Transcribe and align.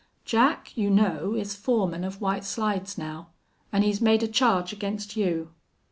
"Jack, 0.25 0.75
you 0.75 0.89
know, 0.89 1.35
is 1.35 1.53
foreman 1.55 2.03
of 2.03 2.19
White 2.21 2.43
Slides 2.43 2.97
now. 2.97 3.27
An' 3.71 3.83
he's 3.83 4.01
made 4.01 4.23
a 4.23 4.27
charge 4.27 4.73
against 4.73 5.15
you." 5.15 5.51